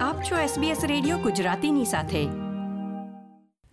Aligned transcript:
આપ 0.00 0.22
છો 0.22 0.36
SBS 0.36 0.86
radio 0.86 1.18
ગુજરાતીની 1.18 1.84
સાથે. 1.84 2.24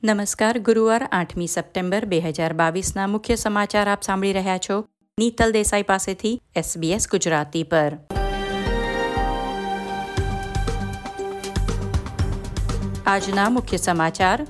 નમસ્કાર, 0.04 0.60
ગુરુવાર 0.60 1.10
આઠમી 1.12 1.48
સપ્ટેમ્બર 1.48 2.06
બે 2.06 2.20
હજાર 2.20 2.54
બાવીસના 2.54 3.08
મુખ્ય 3.08 3.36
સમાચાર 3.36 3.90
આપ 3.90 4.02
સાંભળી 4.02 4.34
રહ્યા 4.34 4.58
છો. 4.58 4.86
નીતલ 5.20 5.52
દેસાઈ 5.52 5.84
પાસેથી 5.84 6.42
SBS 6.58 7.08
ગુજરાતી 7.12 7.64
પર. 7.64 7.98
આજના 13.06 13.50
મુખ્ય 13.50 13.78
સમાચાર. 13.78 14.48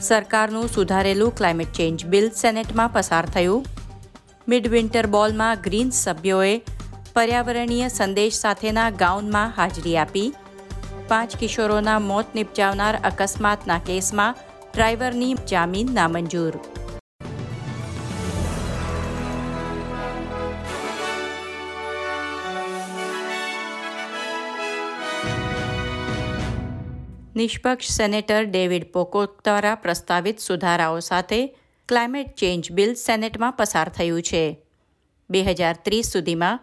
સરકારનું 0.00 0.68
સુધારેલું 0.68 1.34
ક્લાઇમેટ 1.34 1.72
ચેન્જ 1.72 2.06
બિલ 2.06 2.30
સેનેટમાં 2.30 2.92
પસાર 2.92 3.26
થયું. 3.26 3.66
મિડવિન્ટર 4.48 5.06
બોલમાં 5.06 5.58
ગ્રીન્સ 5.64 5.94
સભ્યોએ 5.94 6.62
પર્યાવરણીય 7.14 7.88
સંદેશ 7.88 8.34
સાથેના 8.34 8.90
ગાઉનમાં 8.90 9.52
હાજરી 9.56 9.96
આપી. 9.96 10.34
પાંચ 11.10 11.32
કિશોરોના 11.36 11.98
મોત 11.98 12.34
નિપજાવનાર 12.34 12.96
અકસ્માતના 13.02 13.78
કેસમાં 13.78 14.36
ડ્રાઈવરની 14.74 15.34
જામીન 15.50 15.88
નામંજૂર. 15.94 16.54
નિષ્પક્ષ 27.36 27.96
સેનેટર 27.96 28.44
ડેવિડ 28.44 28.86
પોકોક 28.92 29.36
દ્વારા 29.44 29.74
પ્રસ્તાવિત 29.74 30.38
સુધારાઓ 30.38 31.00
સાથે 31.00 31.40
ક્લાઇમેટ 31.88 32.34
ચેન્જ 32.36 32.72
બિલ 32.72 32.94
સેનેટમાં 32.94 33.52
પસાર 33.52 33.88
થયું 33.88 34.22
છે. 34.22 34.44
બે 35.30 35.42
હજાર 35.42 35.76
ત્રીસ 35.84 36.12
સુધીમાં 36.12 36.60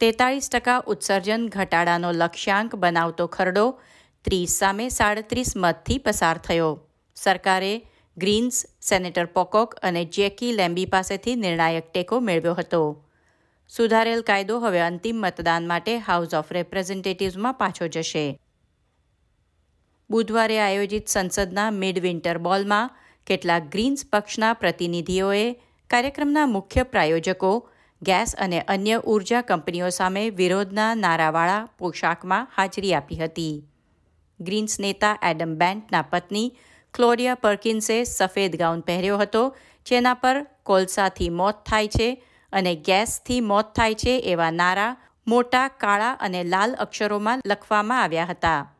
તેતાળીસ 0.00 0.46
ટકા 0.48 0.82
ઉત્સર્જન 0.86 1.42
ઘટાડાનો 1.46 2.10
લક્ષ્યાંક 2.12 2.74
બનાવતો 2.74 3.24
ખરડો 3.26 3.64
ત્રીસ 4.24 4.52
સામે 4.58 4.84
સાડત્રીસ 4.88 5.50
મતથી 5.56 5.98
પસાર 5.98 6.38
થયો. 6.38 6.70
સરકારે 7.16 7.72
ગ્રીન્સ, 8.16 8.66
સેનેટર 8.80 9.26
પોકોક 9.26 9.74
અને 9.82 10.04
જેકી 10.04 10.52
લેમ્બી 10.52 10.86
પાસેથી 10.86 11.34
નિર્ણાયક 11.34 11.92
ટેકો 11.92 12.20
મેળવ્યો 12.20 12.54
હતો. 12.54 12.80
સુધારેલ 13.68 14.22
કાયદો 14.22 14.56
હવે 14.60 14.80
અંતિમ 14.80 15.16
મતદાન 15.16 15.66
માટે 15.66 15.98
હાઉસ 15.98 16.34
ઓફ 16.34 16.52
રેપ્રેઝેન્ટેટિવ્સમાં 16.52 17.54
પાછો 17.54 17.88
જશે. 17.88 18.24
બુધવારે 20.10 20.58
આયોજિત 20.60 21.08
સંસદના 21.08 21.70
મિડ 21.70 21.98
વિન્ટર 21.98 22.38
બોલમાં 22.38 22.90
કેટલાક 23.26 23.68
ગ્રીન્સ 23.68 24.06
પક્ષના 24.12 24.52
પ્રતિનિધિઓએ 24.52 25.44
કાર્યક્રમના 25.90 26.46
મુખ્ય 26.46 26.82
પ્રાયોજકો 26.82 27.52
ગેસ 28.02 28.34
અને 28.38 28.60
અન્ય 28.60 28.96
ઊર્જા 28.98 29.40
કંપનીઓ 29.40 29.88
સામે 29.90 30.30
વિરોધના 30.30 30.94
નારાવાળા 30.94 31.68
પોશાકમાં 31.78 32.48
હાજરી 32.56 32.94
આપી 32.94 33.16
હતી. 33.16 33.64
ગ્રીન્સ 34.40 34.80
નેતા 34.80 35.18
એડમ 35.22 35.54
બેન્ટના 35.54 36.02
પત્ની 36.02 36.56
ક્લોરિયા 36.94 37.34
પર્કિન્સે 37.34 38.04
સફેદ 38.04 38.56
ગાઉન 38.56 38.80
પહેર્યો 38.80 39.18
હતો, 39.18 39.56
જેના 39.86 40.14
પર 40.14 40.46
કોલસાથી 40.62 41.30
મોત 41.30 41.54
થાય 41.66 41.88
છે 41.88 42.08
અને 42.52 42.74
ગેસથી 42.74 43.40
મોત 43.40 43.74
થાય 43.74 43.94
છે 43.94 44.18
એવા 44.18 44.50
નારા 44.50 44.96
મોટા, 45.26 45.68
કાળા 45.68 46.12
અને 46.12 46.44
લાલ 46.44 46.74
અક્ષરોમાં 46.74 47.40
લખવામાં 47.46 48.02
આવ્યા 48.02 48.24
હતા. 48.24 48.74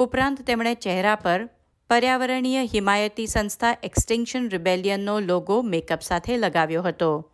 ઉપરાંત 0.00 0.42
તેમણે 0.42 0.74
ચહેરા 0.74 1.14
પર 1.14 1.48
પર્યાવરણીય 1.90 2.62
હિમાયતી 2.64 3.26
સંસ્થા 3.26 3.76
એક્સટિંક્શન 3.82 4.48
રિબેલિયનનો 4.48 5.20
લોગો 5.20 5.62
મેકઅપ 5.62 6.00
સાથે 6.00 6.36
લગાવ્યો 6.36 6.82
હતો. 6.82 7.28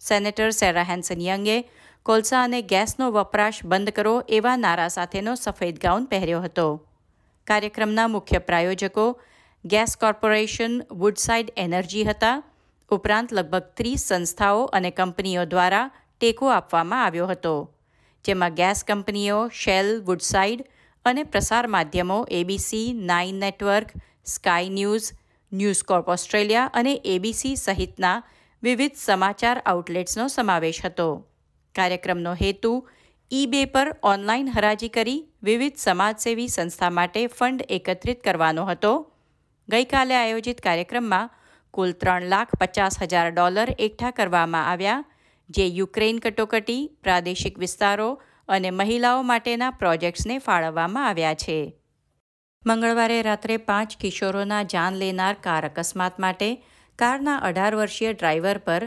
સેનેટર 0.00 0.50
સેરા 0.50 0.82
હેન્સન 0.82 1.20
યંગે, 1.20 1.70
કોલસા 2.02 2.42
અને 2.42 2.62
ગેસનો 2.62 3.10
વપરાશ 3.10 3.64
બંધ 3.64 3.90
કરો 3.90 4.24
એવા 4.28 4.56
નારા 4.56 4.88
સાથેનો 4.88 5.34
સફેદ 5.34 5.78
ગાઉન 5.78 6.04
પહેર્યો 6.04 6.40
હતો. 6.40 6.86
કાર્યક્રમના 7.46 8.08
મુખ્ય 8.08 8.38
પ્રાયોજકો 8.38 9.20
ગેસ 9.64 9.96
કોર્પોરેશન, 9.96 10.82
વુડસાઇડ 10.90 11.52
એનર્જી 11.56 12.04
હતા. 12.04 12.42
ઉપરાંત 12.90 13.32
લગભગ 13.32 13.58
ત્રીસ 13.58 14.00
સંસ્થાઓ 14.00 14.64
અને 14.64 14.90
કંપનીઓ 14.90 15.44
દ્વારા 15.44 15.90
ટેકો 16.20 16.46
આપવામાં 16.46 17.04
આવ્યો 17.04 17.26
હતો. 17.26 17.74
જેમાં 18.24 18.54
ગેસ 18.54 18.84
કંપનીઓ, 18.84 19.48
શેલ, 19.48 20.02
વુડસાઇડ 20.02 20.64
અને 21.04 21.22
પ્રસાર 21.22 21.66
માધ્યમો 21.66 22.26
ABC 22.30 22.92
Nine 22.92 23.34
Network, 23.34 23.86
Sky 24.24 24.68
News 24.68 25.12
News 25.52 25.84
Corp 25.84 26.08
Australia 26.08 26.70
અને 26.74 27.00
એબીસી 27.04 27.56
સહિતના 27.56 28.22
વિવિધ 28.62 28.92
સમાચાર 28.96 29.62
આઉટલેટ્સનો 29.66 30.28
સમાવેશ 30.28 30.84
હતો. 30.84 31.26
કાર્યક્રમનો 31.74 32.32
હેતુ 32.34 32.88
ઈ-બે 33.32 33.64
પર 33.64 33.96
ઓનલાઈન 34.02 34.48
હરાજી 34.48 34.88
કરી 34.88 35.28
વિવિધ 35.42 35.76
સમાજસેવી 35.76 36.48
સંસ્થા 36.48 36.90
માટે 36.90 37.26
ફંડ 37.26 37.66
એકત્રિત 37.68 38.22
કરવાનો 38.22 38.64
હતો. 38.64 39.12
ગઈકાલે 39.68 40.16
આયોજિત 40.16 40.60
કાર્યક્રમમાં 40.60 41.30
કુલ 41.70 41.92
ત્રણ 41.92 42.22
લાખ 42.22 42.54
પચાસ 42.54 43.02
હજાર 43.02 43.30
ડોલર 43.30 43.68
એકઠા 43.78 44.10
કરવામાં 44.10 44.66
આવ્યા, 44.66 45.04
જે 45.50 45.66
યુક્રેન 45.66 46.18
કટોકટી, 46.18 46.90
પ્રાદેશિક 47.02 47.58
વિસ્તારો 47.58 48.22
અને 48.48 48.70
મહિલાઓ 48.70 49.22
માટેના 49.22 49.70
પ્રોજેક્ટ્સને 49.70 50.38
ફાળવવામાં 50.38 51.08
આવ્યા 51.08 51.34
છે. 51.34 51.74
મંગળવારે 52.66 53.22
રાત્રે 53.22 53.56
પાંચ 53.56 53.96
કિશોરોના 53.96 54.62
જાન 54.62 54.94
લેનાર 54.94 55.34
કાર 55.34 55.64
અકસ્માત 55.64 56.20
માટે 56.20 56.64
કારના 57.00 57.40
અઢાર 57.48 57.74
વર્ષીય 57.74 58.12
ડ્રાઈવર 58.12 58.58
પર 58.58 58.84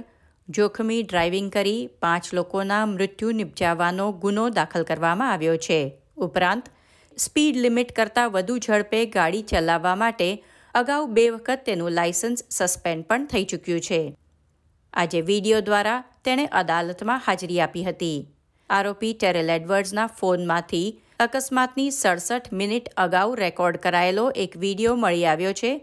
જોખમી 0.50 1.04
ડ્રાઇવિંગ 1.04 1.50
કરી 1.52 1.82
પાંચ 2.00 2.26
લોકોના 2.34 2.82
મૃત્યુ 2.86 3.30
નિપજાવવાનો 3.32 4.08
ગુનો 4.24 4.44
દાખલ 4.50 4.84
કરવામાં 4.84 5.32
આવ્યો 5.32 5.56
છે. 5.58 5.80
ઉપરાંત, 6.18 6.66
સ્પીડ 7.18 7.56
લિમિટ 7.56 7.94
કરતાં 7.96 8.34
વધુ 8.34 8.58
ઝડપે 8.58 9.00
ગાડી 9.06 9.42
ચલાવવા 9.42 9.96
માટે 9.96 10.28
અગાઉ 10.76 11.08
બે 11.08 11.24
વખત 11.30 11.64
તેનું 11.66 11.96
લાયસન્સ 12.00 12.44
સસ્પેન્ડ 12.50 13.08
પણ 13.08 13.26
થઈ 13.26 13.46
ચૂક્યું 13.46 13.80
છે. 13.80 14.02
આજે 14.94 15.22
વીડિયો 15.22 15.62
દ્વારા 15.62 16.04
તેણે 16.24 16.46
અદાલતમાં 16.62 17.24
હાજરી 17.28 17.60
આપી 17.60 17.84
હતી. 17.84 18.20
આરોપી 18.70 19.14
ટેરેલ 19.14 19.50
એડવર્ડ્સના 19.50 20.08
ફોનમાંથી 20.20 20.88
અકસ્માતની 21.20 21.90
સડસઠ 21.92 22.54
મિનિટ 22.54 22.94
અગાઉ 22.98 23.36
રેકોર્ડ 23.36 23.78
કરાયેલો 23.78 24.28
એક 24.46 24.54
વીડિયો 24.58 24.96
મળી 24.96 25.26
આવ્યો 25.26 25.56
છે 25.62 25.74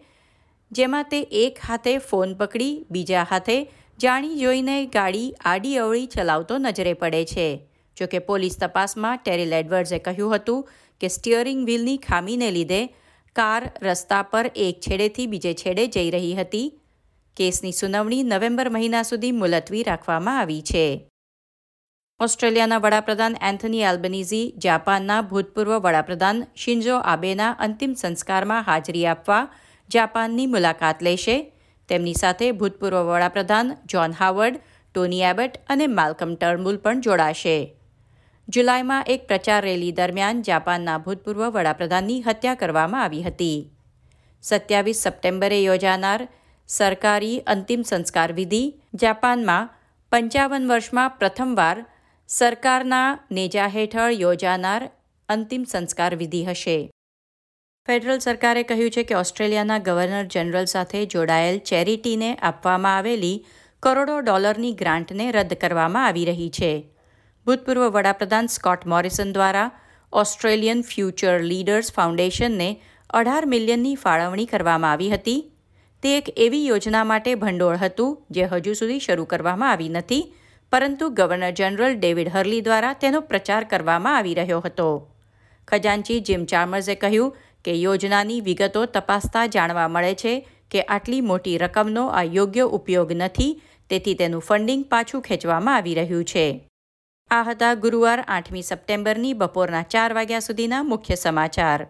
જેમાં 0.72 1.04
તે 1.04 1.20
એક 1.20 1.58
હાથે 1.68 1.98
ફોન 1.98 2.34
પકડી, 2.34 2.86
બીજા 2.90 3.26
હાથે 3.30 3.72
જાણી 3.98 4.38
જોઈને 4.38 4.86
ગાડી 4.86 5.34
આડી 5.44 5.76
અવળી 5.76 6.06
ચલાવતો 6.06 6.58
નજરે 6.58 6.92
પડે 6.92 7.24
છે. 7.24 7.68
જોકે 7.96 8.18
પોલીસ 8.18 8.58
તપાસમાં 8.58 9.16
ટેરિલ 9.16 9.52
એડવર્ડ્સે 9.52 9.98
કહ્યું 9.98 10.34
હતું 10.34 10.68
કે 11.00 11.08
સ્ટિયરિંગ 11.08 11.66
વ્હીલની 11.66 11.96
ખામીને 11.96 12.50
લીધે 12.50 12.82
કાર 13.36 13.72
રસ્તા 13.82 14.22
પર 14.22 14.50
એક 14.56 14.80
છેડેથી 14.80 15.26
બીજે 15.26 15.54
છેડે 15.54 15.86
જઈ 15.86 16.10
રહી 16.10 16.34
હતી. 16.34 16.80
કેસની 17.36 17.72
સુનાવણી 17.72 18.22
નવેમ્બર 18.22 18.68
મહિના 18.68 19.02
સુધી 19.02 19.32
મુલતવી 19.32 19.82
રાખવામાં 19.82 20.38
આવી 20.38 20.62
છે. 20.62 21.10
ઓસ્ટ્રેલિયાના 22.20 22.78
વડાપ્રધાન 22.78 23.36
એન્થની 23.42 23.82
એલ્બનીઝી 23.82 24.52
જાપાનના 24.58 25.20
ભૂતપૂર્વ 25.22 25.78
વડાપ્રધાન 25.78 26.42
શિન્જો 26.56 26.96
આબેના 26.96 27.50
અંતિમ 27.50 27.92
સંસ્કારમાં 27.94 28.62
હાજરી 28.62 29.06
આપવા 29.06 29.48
જાપાનની 29.94 30.46
મુલાકાત 30.46 31.02
લેશે. 31.02 31.52
તેમની 31.88 32.14
સાથે 32.14 32.52
ભૂતપૂર્વ 32.52 33.02
વડાપ્રધાન 33.02 33.76
જ્હોન 33.86 34.12
હાવર્ડ, 34.12 34.60
ટોની 34.94 35.22
એબટ 35.22 35.58
અને 35.68 35.86
માલ્કમ 35.86 36.34
ટર્મુલ 36.34 36.76
પણ 36.76 37.00
જોડાશે. 37.00 37.74
જુલાઈમાં 38.48 39.04
એક 39.06 39.26
પ્રચાર 39.26 39.64
રેલી 39.64 39.92
દરમિયાન 39.92 40.42
જાપાનના 40.42 40.98
ભૂતપૂર્વ 40.98 41.42
વડાપ્રધાનની 41.50 42.22
હત્યા 42.22 42.54
કરવામાં 42.54 43.02
આવી 43.02 43.22
હતી. 43.22 43.70
સત્યાવીસ 44.42 45.02
સપ્ટેમ્બરે 45.02 45.62
યોજાનાર 45.62 46.28
સરકારી 46.68 47.38
અંતિમ 47.46 47.82
સંસ્કાર 47.82 48.32
વિધિ 48.32 48.62
જાપાનમાં 48.94 49.70
પંચાવન 50.12 50.68
વર્ષમાં 50.68 51.10
પ્રથમવાર 51.18 51.86
સરકારના 52.28 53.18
નેજા 53.30 53.66
હેઠળ 53.66 54.12
યોજાનાર 54.12 54.90
અંતિમ 55.28 55.64
સંસ્કાર 55.64 56.14
વિધિ 56.14 56.44
હશે. 56.44 56.90
ફેડરલ 57.90 58.18
સરકારે 58.18 58.62
કહ્યું 58.62 58.90
છે 58.90 59.02
કે 59.02 59.14
ઓસ્ટ્રેલિયાના 59.14 59.78
ગવર્નર 59.78 60.24
જનરલ 60.24 60.64
સાથે 60.64 61.06
જોડાયેલ 61.06 61.58
ચેરિટીને 61.58 62.34
આપવામાં 62.34 62.96
આવેલી 62.96 63.46
કરોડો 63.82 64.20
ડોલરની 64.20 64.72
ગ્રાન્ટને 64.72 65.30
રદ 65.30 65.54
કરવામાં 65.54 66.06
આવી 66.06 66.24
રહી 66.24 66.50
છે. 66.50 66.90
ભૂતપૂર્વ 67.46 67.88
વડાપ્રધાન 67.88 68.46
સ્કોટ 68.46 68.86
મોરિસન 68.86 69.32
દ્વારા 69.32 69.70
ઓસ્ટ્રેલિયન 70.12 70.82
ફ્યુચર 70.82 71.40
લીડર્સ 71.40 71.92
ફાઉન્ડેશનને 71.92 72.80
અઢાર 73.10 73.46
મિલિયનની 73.46 73.94
ફાળવણી 73.94 74.46
કરવામાં 74.46 74.92
આવી 74.92 75.10
હતી. 75.10 75.52
તે 76.02 76.16
એક 76.18 76.24
એવી 76.36 76.66
યોજના 76.66 77.04
માટે 77.04 77.34
ભંડોળ 77.34 77.76
હતું 77.76 78.26
જે 78.30 78.44
હજુ 78.44 78.72
સુધી 78.72 79.00
શરૂ 79.00 79.24
કરવામાં 79.24 79.70
આવી 79.70 79.88
નથી, 79.88 80.34
પરંતુ 80.72 81.08
ગવર્નર 81.08 81.50
જનરલ 81.50 81.94
ડેવિડ 81.94 82.28
હર્લી 82.28 82.60
દ્વારા 82.60 82.92
તેનો 82.92 83.20
પ્રચાર 83.20 83.64
કરવામાં 83.64 84.16
આવી 84.16 84.34
રહ્યો 84.34 84.60
હતો. 84.60 85.06
ખજાનચી 85.68 86.20
જીમ 86.20 86.44
ચાર્મર્સે 86.44 86.94
કહ્યું 86.94 87.36
કે 87.64 87.72
યોજનાની 87.72 88.40
વિગતો 88.40 88.86
તપાસતા 88.86 89.46
જાણવા 89.46 89.88
મળે 89.88 90.14
છે 90.14 90.48
કે 90.70 90.82
આટલી 90.82 91.20
મોટી 91.20 91.58
રકમનો 91.58 92.06
આ 92.08 92.22
યોગ્ય 92.22 92.60
ઉપયોગ 92.60 93.12
નથી, 93.12 93.62
તેથી 93.88 94.14
તેનું 94.14 94.40
ફંડિંગ 94.40 94.84
પાછું 94.84 95.20
ખેંચવામાં 95.20 95.76
આવી 95.76 95.94
રહ્યું 95.94 96.24
છે. 96.24 96.70
આ 97.30 97.42
હતા 97.42 97.74
ગુરુવાર 97.74 98.24
આઠમી 98.28 98.62
સપ્ટેમ્બરની 98.62 99.32
બપોરના 99.32 99.82
ચાર 99.82 100.12
વાગ્યા 100.12 100.38
સુધીના 100.38 100.82
મુખ્ય 100.82 101.14
સમાચાર. 101.14 101.86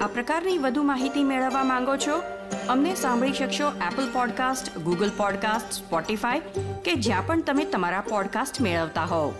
આ 0.00 0.06
પ્રકારની 0.06 0.58
વધુ 0.58 0.82
માહિતી 0.82 1.24
મેળવવા 1.24 1.64
માંગો 1.64 1.96
છો? 1.96 2.22
અમને 2.68 2.94
સાંભળી 2.94 3.32
શકશો 3.32 3.68
Apple 3.92 4.12
podcast 4.12 4.78
Google 4.78 5.10
podcast 5.16 5.72
Spotify 5.72 6.40
કે 6.84 6.94
જ્યાં 6.94 7.26
પણ 7.26 7.42
તમે 7.42 7.64
તમારા 7.64 8.00
પોડકાસ્ટ 8.00 8.60
મેળવતા 8.60 9.04
હોવ. 9.04 9.32